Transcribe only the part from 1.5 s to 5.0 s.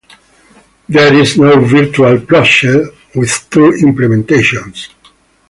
virtual procedure with two implementations.